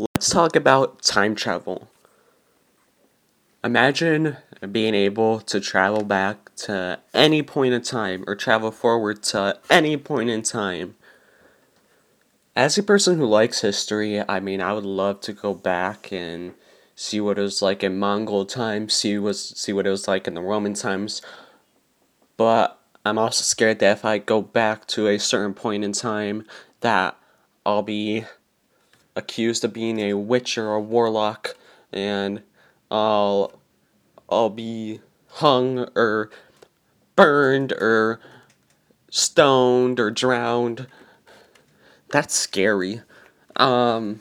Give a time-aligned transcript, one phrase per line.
[0.00, 1.90] Let's talk about time travel.
[3.62, 4.38] Imagine
[4.72, 9.98] being able to travel back to any point in time or travel forward to any
[9.98, 10.94] point in time.
[12.56, 16.54] As a person who likes history, I mean, I would love to go back and
[16.96, 20.26] see what it was like in Mongol times, see was see what it was like
[20.26, 21.20] in the Roman times.
[22.38, 26.46] But I'm also scared that if I go back to a certain point in time,
[26.80, 27.18] that
[27.66, 28.24] I'll be
[29.20, 31.56] accused of being a witch or a warlock,
[31.92, 32.42] and
[32.90, 33.60] I'll
[34.28, 36.30] I'll be hung or
[37.14, 38.20] burned or
[39.10, 40.86] stoned or drowned.
[42.10, 43.02] That's scary.
[43.56, 44.20] Um,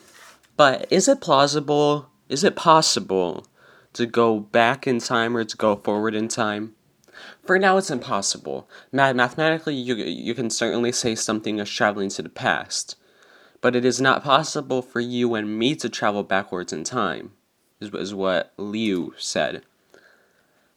[0.58, 2.10] but is it plausible?
[2.28, 3.48] Is it possible
[3.94, 6.76] to go back in time or to go forward in time?
[7.44, 8.70] For now, it's impossible.
[8.92, 12.96] mathematically, you, you can certainly say something is traveling to the past,
[13.62, 17.32] but it is not possible for you and me to travel backwards in time,
[17.80, 19.64] is, what Liu said.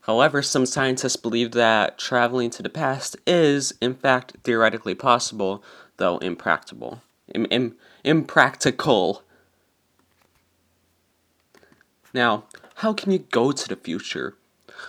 [0.01, 5.63] However, some scientists believe that traveling to the past is, in fact, theoretically possible,
[5.97, 7.01] though impractical.
[7.33, 9.23] Im- Im- impractical.
[12.13, 12.43] Now,
[12.75, 14.35] how can you go to the future?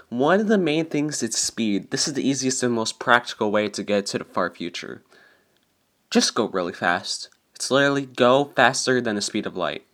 [0.09, 1.93] One of the main things is speed.
[1.93, 5.03] This is the easiest and most practical way to get to the far future.
[6.11, 7.29] Just go really fast.
[7.65, 9.87] It's literally go faster than the speed of light.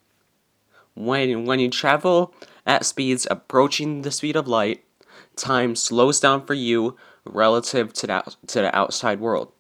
[0.97, 2.35] When when you travel
[2.67, 4.83] at speeds approaching the speed of light,
[5.37, 9.53] time slows down for you relative to that to the outside world.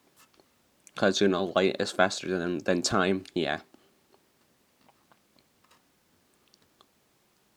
[0.96, 3.22] Cause you know light is faster than than time.
[3.32, 3.60] Yeah.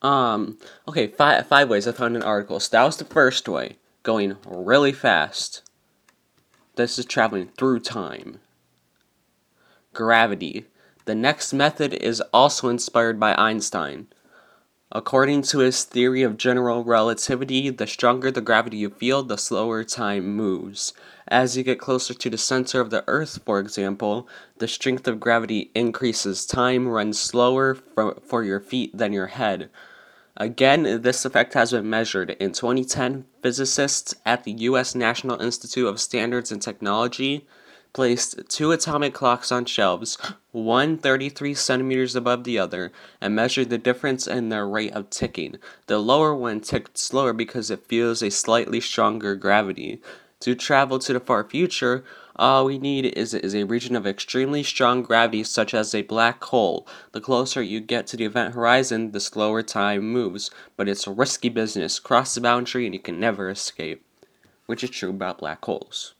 [0.03, 2.59] Um, okay, five, five ways I found an article.
[2.59, 5.63] So that was the first way, going really fast.
[6.75, 8.39] This is traveling through time.
[9.93, 10.65] Gravity.
[11.05, 14.07] The next method is also inspired by Einstein.
[14.91, 19.83] According to his theory of general relativity, the stronger the gravity you feel, the slower
[19.83, 20.93] time moves.
[21.27, 24.27] As you get closer to the center of the Earth, for example,
[24.59, 26.45] the strength of gravity increases.
[26.45, 29.69] Time runs slower for, for your feet than your head.
[30.37, 32.31] Again, this effect has been measured.
[32.39, 34.95] In 2010, physicists at the U.S.
[34.95, 37.47] National Institute of Standards and Technology
[37.93, 40.17] placed two atomic clocks on shelves,
[40.51, 45.57] one 33 centimeters above the other, and measured the difference in their rate of ticking.
[45.87, 50.01] The lower one ticked slower because it feels a slightly stronger gravity.
[50.41, 52.03] To travel to the far future,
[52.35, 56.43] all we need is, is a region of extremely strong gravity, such as a black
[56.43, 56.87] hole.
[57.11, 60.49] The closer you get to the event horizon, the slower time moves.
[60.75, 61.99] But it's a risky business.
[61.99, 64.03] Cross the boundary and you can never escape.
[64.65, 66.15] Which is true about black holes.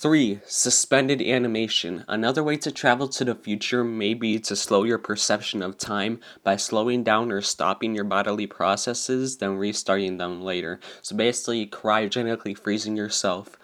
[0.00, 0.40] 3.
[0.46, 2.06] Suspended animation.
[2.08, 6.20] Another way to travel to the future may be to slow your perception of time
[6.42, 10.80] by slowing down or stopping your bodily processes, then restarting them later.
[11.02, 13.58] So basically, cryogenically freezing yourself.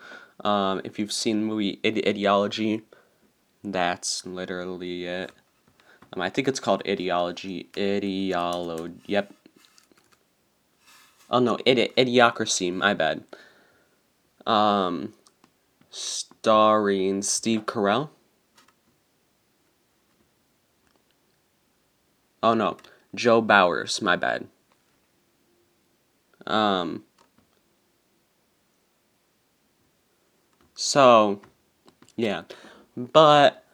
[0.44, 2.82] Um, if you've seen the movie Ideology,
[3.64, 5.32] that's literally it.
[6.12, 7.70] Um, I think it's called Ideology.
[7.78, 8.92] Ideology.
[9.06, 9.32] Yep.
[11.30, 12.74] Oh no, idi- Idiocracy.
[12.74, 13.24] My bad.
[14.46, 15.14] Um,
[16.46, 18.08] starring Steve Carell.
[22.40, 22.76] Oh no,
[23.16, 24.46] Joe Bauers, my bad.
[26.46, 27.02] Um
[30.76, 31.40] So,
[32.14, 32.42] yeah.
[32.96, 33.64] But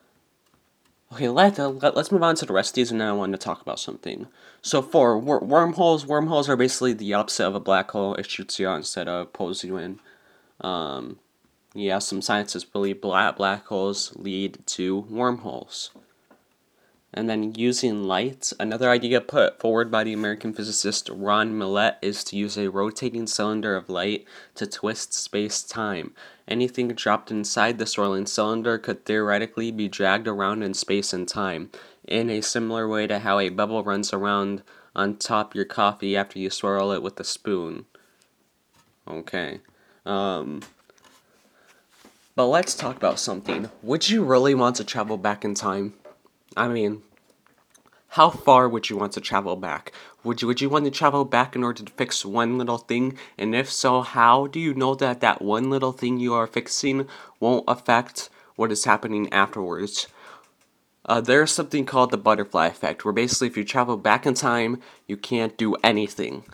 [1.12, 3.38] okay, let, let let's move on to the rest of these, and then I wanted
[3.38, 4.28] to talk about something.
[4.62, 8.14] So for wor- wormholes, wormholes are basically the opposite of a black hole.
[8.14, 10.00] It shoots you out instead of pulls you in.
[10.62, 11.18] Um,
[11.74, 15.90] yeah, some scientists believe black, black holes lead to wormholes.
[17.14, 22.24] And then using light, another idea put forward by the American physicist Ron Mallett is
[22.24, 24.24] to use a rotating cylinder of light
[24.54, 26.14] to twist space time.
[26.48, 31.70] Anything dropped inside the swirling cylinder could theoretically be dragged around in space and time,
[32.08, 34.62] in a similar way to how a bubble runs around
[34.96, 37.84] on top your coffee after you swirl it with a spoon.
[39.06, 39.60] Okay.
[40.06, 40.62] Um,
[42.34, 43.70] but let's talk about something.
[43.82, 45.94] Would you really want to travel back in time?
[46.56, 47.02] I mean,
[48.08, 49.92] how far would you want to travel back?
[50.22, 53.16] Would you would you want to travel back in order to fix one little thing?
[53.38, 57.08] And if so, how do you know that that one little thing you are fixing
[57.40, 60.08] won't affect what is happening afterwards?
[61.04, 64.80] Uh, there's something called the butterfly effect, where basically if you travel back in time,
[65.06, 66.44] you can't do anything.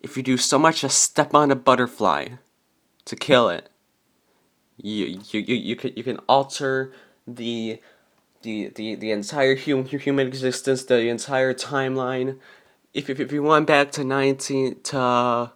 [0.00, 2.28] If you do so much as step on a butterfly
[3.04, 3.68] to kill it,
[4.82, 6.92] You you you, you can you can alter
[7.26, 7.80] the
[8.42, 12.38] the the, the entire human human existence, the entire timeline.
[12.92, 15.52] If if, if you went back to nineteen to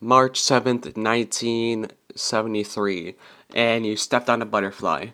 [0.00, 3.16] March seventh, nineteen seventy three,
[3.54, 5.08] and you stepped on a butterfly.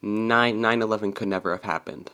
[0.00, 2.10] 9 9 11 could never have happened.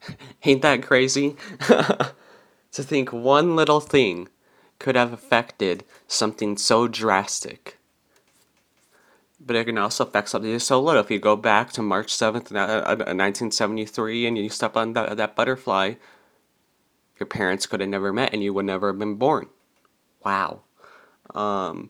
[0.44, 1.36] Ain't that crazy?
[1.60, 4.28] to think one little thing
[4.78, 7.77] could have affected something so drastic.
[9.48, 11.00] But it can also affect something so little.
[11.00, 15.34] If you go back to March 7th, 1973, uh, and you step on that, that
[15.34, 15.94] butterfly,
[17.18, 19.48] your parents could have never met and you would never have been born.
[20.22, 20.60] Wow.
[21.34, 21.88] Um,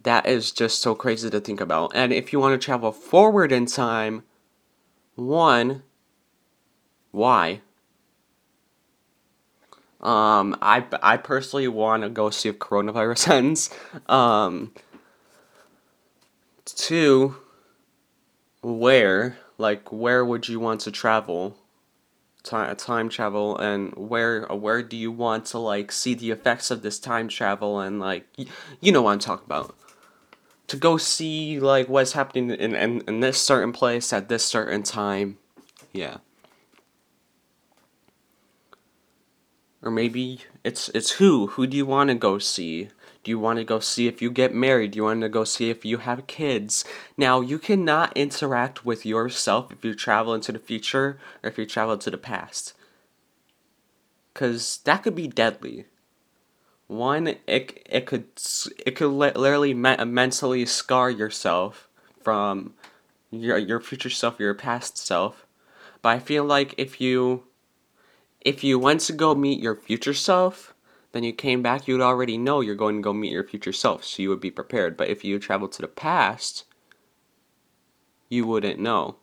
[0.00, 1.90] that is just so crazy to think about.
[1.92, 4.22] And if you want to travel forward in time,
[5.16, 5.82] one,
[7.10, 7.62] why?
[10.00, 13.70] Um, I, I personally want to go see if coronavirus ends.
[14.08, 14.70] Um,
[16.80, 17.36] two,
[18.62, 19.38] where?
[19.58, 21.56] Like, where would you want to travel?
[22.42, 26.80] Time, time travel, and where where do you want to like see the effects of
[26.80, 28.26] this time travel and like
[28.80, 29.76] you know what I'm talking about
[30.68, 34.82] to go see like what's happening in, in, in this certain place at this certain
[34.82, 35.36] time
[35.92, 36.16] yeah
[39.82, 41.48] Or maybe it's it's who?
[41.48, 42.88] Who do you want to go see?
[43.22, 44.92] Do you want to go see if you get married?
[44.92, 46.84] Do you want to go see if you have kids?
[47.16, 51.66] Now, you cannot interact with yourself if you travel into the future or if you
[51.66, 52.72] travel to the past.
[54.32, 55.84] Cuz that could be deadly.
[56.86, 58.26] One, it, it could
[58.84, 61.88] it could literally me- mentally scar yourself
[62.22, 62.74] from
[63.30, 65.46] your your future self, your past self.
[66.02, 67.44] But I feel like if you
[68.40, 70.74] if you went to go meet your future self,
[71.12, 74.04] then you came back, you'd already know you're going to go meet your future self,
[74.04, 74.96] so you would be prepared.
[74.96, 76.64] But if you travel to the past,
[78.28, 79.16] you wouldn't know.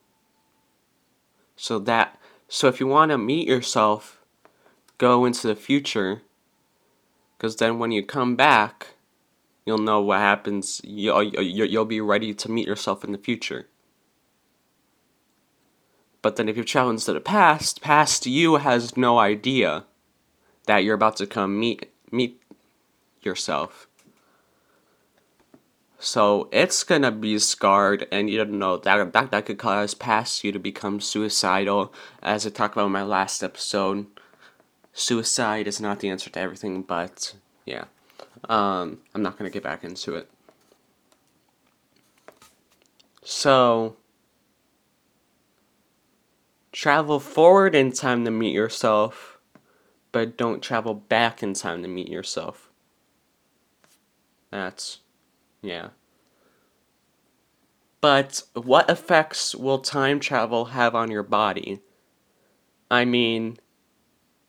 [1.56, 2.20] So that
[2.50, 4.22] so if you want to meet yourself,
[4.98, 6.22] go into the future
[7.40, 8.96] cuz then when you come back,
[9.66, 10.82] you'll know what happens.
[10.84, 13.68] You'll, you'll be ready to meet yourself in the future.
[16.22, 19.86] But then if you've challenged to the past, past you has no idea
[20.68, 22.42] that you're about to come meet meet
[23.22, 23.88] yourself.
[26.00, 30.44] So it's gonna be scarred, and you don't know that that that could cause past
[30.44, 31.92] you to become suicidal.
[32.22, 34.06] As I talked about in my last episode,
[34.94, 37.34] suicide is not the answer to everything, but
[37.66, 37.86] yeah,
[38.48, 40.30] um, I'm not gonna get back into it.
[43.24, 43.98] So
[46.72, 49.37] travel forward in time to meet yourself,
[50.18, 52.72] but don't travel back in time to meet yourself.
[54.50, 55.02] That's,
[55.62, 55.90] yeah.
[58.02, 61.82] But what effects will time travel have on your body?
[62.90, 63.60] I mean,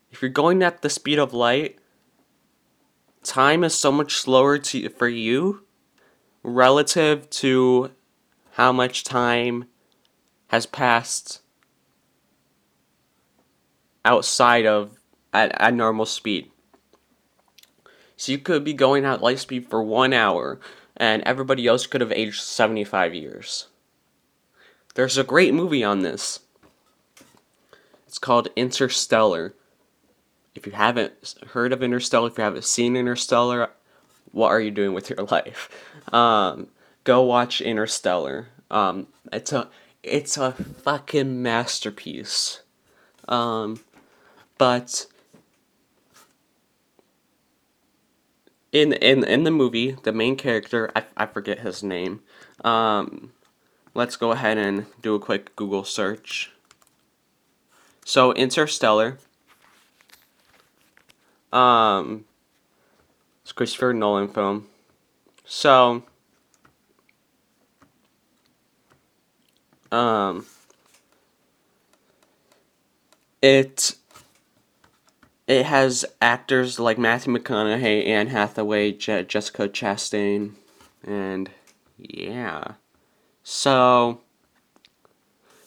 [0.09, 1.77] if you're going at the speed of light,
[3.21, 5.65] time is so much slower to, for you
[6.41, 7.91] relative to
[8.53, 9.65] how much time
[10.47, 11.43] has passed
[14.03, 14.98] outside of
[15.33, 16.51] at, at normal speed.
[18.17, 20.59] So you could be going at light speed for one hour,
[20.97, 23.67] and everybody else could have aged 75 years.
[24.95, 26.41] There's a great movie on this.
[28.05, 29.53] It's called Interstellar.
[30.55, 33.69] If you haven't heard of Interstellar, if you haven't seen Interstellar,
[34.31, 35.69] what are you doing with your life?
[36.11, 36.67] Um,
[37.03, 38.47] go watch Interstellar.
[38.69, 39.69] Um, it's a
[40.03, 42.61] it's a fucking masterpiece.
[43.27, 43.79] Um,
[44.57, 45.05] but
[48.71, 52.21] in in in the movie, the main character, I, I forget his name.
[52.63, 53.31] Um,
[53.93, 56.51] let's go ahead and do a quick Google search.
[58.05, 59.17] So Interstellar.
[61.51, 62.25] Um,
[63.41, 64.67] it's Christopher Nolan film.
[65.45, 66.03] So,
[69.91, 70.45] um,
[73.41, 73.95] it
[75.49, 80.51] it has actors like Matthew McConaughey, Anne Hathaway, Je- Jessica Chastain,
[81.03, 81.49] and
[81.97, 82.73] yeah.
[83.41, 84.21] So,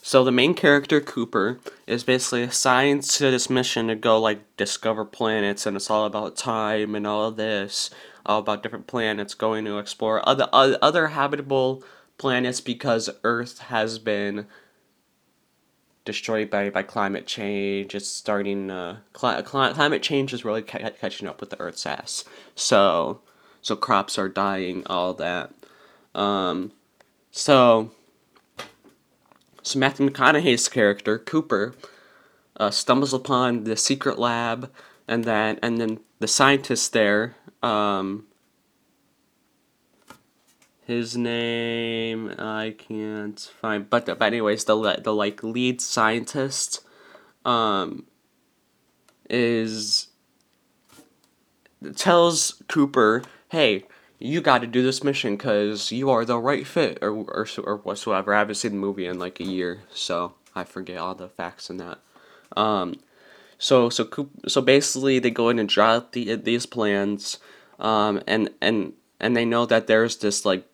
[0.00, 1.58] so the main character Cooper
[1.88, 6.36] is basically assigned to this mission to go like discover planets, and it's all about
[6.36, 7.90] time and all of this,
[8.24, 11.82] all about different planets, going to explore other other habitable
[12.18, 14.46] planets because Earth has been
[16.04, 17.94] destroyed by, by climate change.
[17.94, 18.70] It's starting.
[18.70, 22.24] Uh, cli- cli- climate change is really ca- catching up with the Earth's ass.
[22.54, 23.20] So
[23.62, 25.52] so crops are dying, all that.
[26.14, 26.72] Um,
[27.30, 27.92] so,
[29.62, 31.74] so Matthew McConaughey's character Cooper
[32.56, 34.70] uh, stumbles upon the secret lab,
[35.06, 37.36] and then and then the scientists there.
[37.62, 38.26] Um,
[40.92, 46.80] his name I can't find, but but anyways, the the like lead scientist,
[47.44, 48.06] um,
[49.28, 50.08] is
[51.96, 53.84] tells Cooper, "Hey,
[54.22, 57.76] you got to do this mission because you are the right fit or, or, or
[57.78, 58.34] whatsoever.
[58.34, 61.68] I haven't seen the movie in like a year, so I forget all the facts
[61.68, 61.98] in that.
[62.56, 63.00] Um,
[63.58, 64.08] so so
[64.46, 67.38] so basically they go in and draw out the, these plans,
[67.80, 70.68] um, and and and they know that there's this like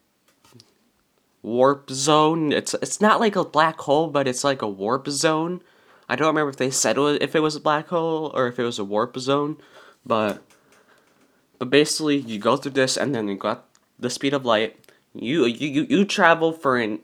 [1.49, 2.53] warp zone.
[2.53, 5.63] It's it's not like a black hole, but it's like a warp zone.
[6.09, 8.47] I don't remember if they said it was, if it was a black hole or
[8.47, 9.57] if it was a warp zone,
[10.05, 10.43] but
[11.59, 13.65] but basically, you go through this, and then you got
[13.99, 14.77] the speed of light.
[15.15, 17.01] You you you travel for an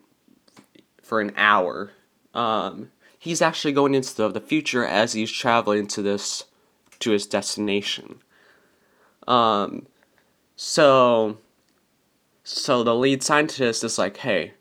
[1.02, 1.90] for an hour.
[2.34, 6.44] Um, he's actually going into the, the future as he's traveling to this
[7.00, 8.20] to his destination.
[9.26, 9.86] Um,
[10.56, 11.38] so
[12.44, 14.52] so the lead scientist is like, hey,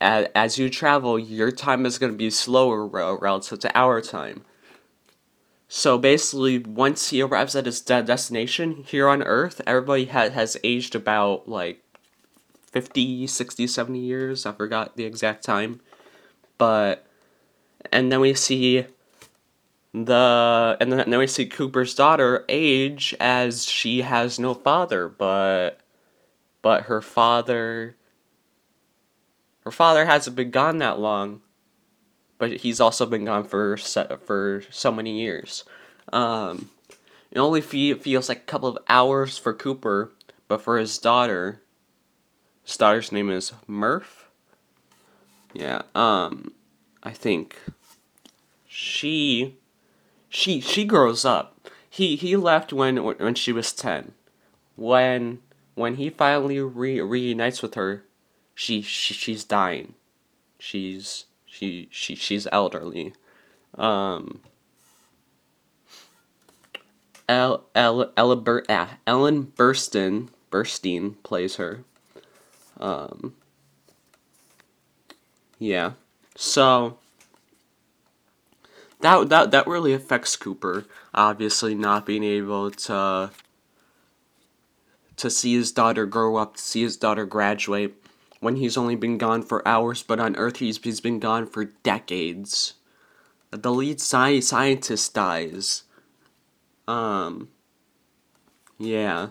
[0.00, 4.42] as, you travel, your time is going to be slower relative to our time.
[5.68, 10.56] So basically, once he arrives at his de- destination here on Earth, everybody ha- has
[10.64, 11.82] aged about like
[12.72, 14.46] 50, 60, 70 years.
[14.46, 15.80] I forgot the exact time.
[16.56, 17.06] But,
[17.92, 18.86] and then we see
[19.92, 25.08] the, and then, and then we see Cooper's daughter age as she has no father,
[25.08, 25.80] but,
[26.66, 27.94] but her father,
[29.60, 31.42] her father hasn't been gone that long
[32.38, 35.64] but he's also been gone for for so many years.
[36.12, 36.70] Um,
[37.30, 40.12] it only feels like a couple of hours for Cooper,
[40.48, 41.62] but for his daughter,
[42.62, 44.28] his daughter's name is Murph.
[45.52, 46.52] Yeah, um,
[47.02, 47.56] I think
[48.66, 49.56] she
[50.28, 51.70] she she grows up.
[51.88, 54.12] He he left when when she was ten.
[54.76, 55.40] When
[55.76, 58.02] when he finally re- reunites with her,
[58.54, 59.94] she, she she's dying.
[60.58, 63.14] She's she she she's elderly.
[63.76, 64.40] Um,
[67.28, 71.84] El, El, Ella Bur, ah, Ellen Burstyn Burstein plays her.
[72.80, 73.34] Um,
[75.58, 75.92] yeah.
[76.36, 76.98] So
[79.00, 80.86] that that that really affects Cooper.
[81.12, 83.30] Obviously, not being able to
[85.16, 87.94] to see his daughter grow up, to see his daughter graduate,
[88.40, 91.64] when he's only been gone for hours, but on Earth he's, he's been gone for
[91.64, 92.74] decades.
[93.50, 95.84] The lead sci- scientist dies.
[96.86, 97.48] Um,
[98.78, 99.28] yeah.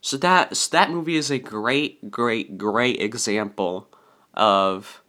[0.00, 3.88] So that so that movie is a great, great, great example
[4.34, 5.02] of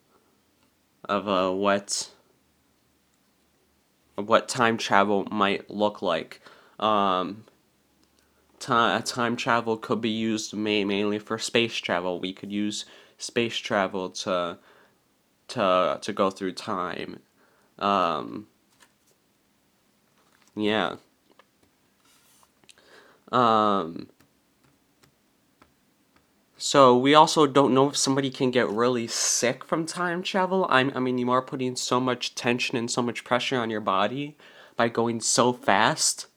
[1.06, 2.12] of uh, what
[4.18, 6.42] of what time travel might look like.
[6.80, 7.46] Um,
[8.64, 12.20] time time travel could be used ma- mainly for space travel.
[12.20, 12.86] We could use
[13.18, 14.58] space travel to
[15.50, 17.20] to to go through time.
[17.78, 18.48] Um,
[20.56, 20.96] yeah.
[23.32, 24.08] Um,
[26.58, 30.66] so we also don't know if somebody can get really sick from time travel.
[30.70, 33.82] I, I mean, you are putting so much tension and so much pressure on your
[33.82, 34.38] body
[34.78, 36.28] by going so fast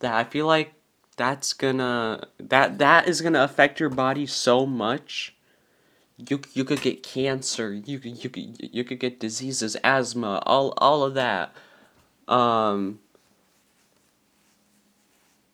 [0.00, 0.74] that I feel like
[1.20, 5.34] that's gonna that that is gonna affect your body so much
[6.28, 10.74] you you could get cancer, you could you could you could get diseases, asthma, all
[10.78, 11.54] all of that.
[12.28, 13.00] Um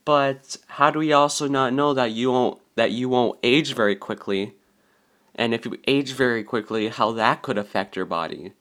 [0.05, 3.97] but how do we also not know that you won't that you won't age very
[3.97, 4.55] quickly?
[5.35, 8.53] And if you age very quickly, how that could affect your body?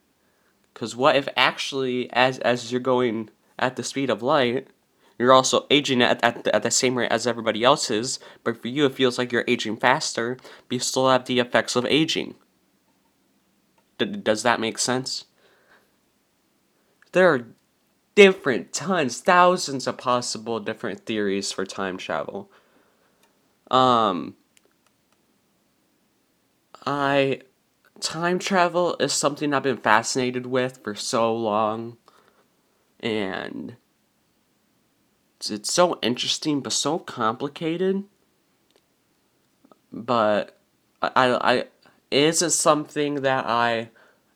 [0.74, 4.68] Cuz what if actually as as you're going at the speed of light,
[5.18, 8.68] you're also aging at, at, at the same rate as everybody else is, but for
[8.68, 12.36] you it feels like you're aging faster, but you still have the effects of aging.
[13.98, 15.26] D- does that make sense?
[17.14, 17.48] There are
[18.16, 22.50] different tons, thousands of possible different theories for time travel.
[23.72, 24.36] Um,
[26.86, 27.42] I
[28.00, 31.98] time travel is something I've been fascinated with for so long,
[33.00, 33.76] and
[35.40, 38.04] it's, so interesting but so complicated.
[39.92, 40.58] But
[41.02, 41.64] I, I, I
[42.12, 43.90] is it something that I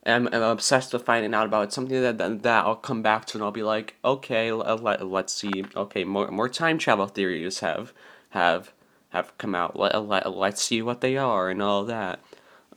[0.05, 1.65] am, am obsessed with finding out about?
[1.65, 5.05] It's something that, that that I'll come back to and I'll be like, okay, let,
[5.07, 5.65] let's see.
[5.75, 7.93] Okay, more more time travel theories have
[8.29, 8.73] have
[9.09, 9.77] have come out.
[9.77, 12.19] Let, let, let's see what they are and all that.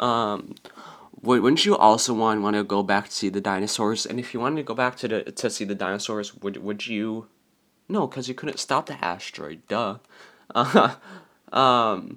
[0.00, 0.54] Um,
[1.20, 4.06] wouldn't you also want want to go back to see the dinosaurs?
[4.06, 6.86] And if you wanted to go back to the to see the dinosaurs, would would
[6.86, 7.28] you?
[7.92, 9.68] No, because you couldn't stop the asteroid.
[9.68, 9.98] Duh.
[10.54, 10.94] Uh,
[11.52, 12.16] um,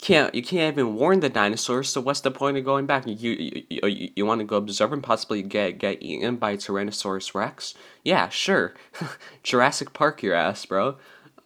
[0.00, 1.88] can't you can't even warn the dinosaurs.
[1.88, 3.04] So what's the point of going back?
[3.04, 7.34] You you, you, you want to go observe and possibly get get eaten by Tyrannosaurus
[7.34, 7.74] Rex?
[8.04, 8.74] Yeah, sure.
[9.42, 10.96] Jurassic Park your ass, bro.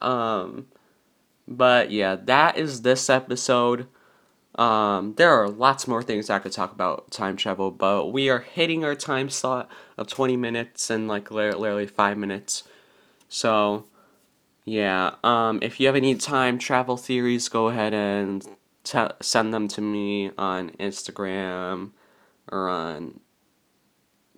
[0.02, 0.66] Um,
[1.46, 3.86] but yeah, that is this episode.
[4.56, 8.40] Um, there are lots more things I could talk about time travel, but we are
[8.40, 12.64] hitting our time slot of 20 minutes and like literally 5 minutes.
[13.28, 13.84] So,
[14.64, 18.46] yeah, um, if you have any time travel theories, go ahead and
[18.84, 21.90] t- send them to me on Instagram
[22.50, 23.20] or on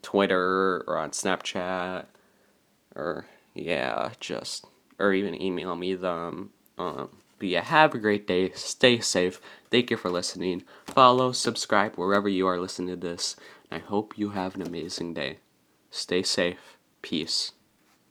[0.03, 2.07] Twitter or on Snapchat
[2.95, 4.67] or, yeah, just,
[4.99, 6.51] or even email me them.
[6.79, 8.51] Um, but yeah, have a great day.
[8.53, 9.41] Stay safe.
[9.71, 10.65] Thank you for listening.
[10.85, 13.37] Follow, subscribe wherever you are listening to this.
[13.71, 15.39] I hope you have an amazing day.
[15.91, 16.77] Stay safe.
[17.03, 17.53] Peace.